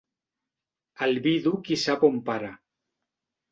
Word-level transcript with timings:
El 1.09 1.13
vidu 1.27 1.53
qui 1.69 1.79
sap 1.83 2.09
on 2.11 2.19
para. 2.33 2.53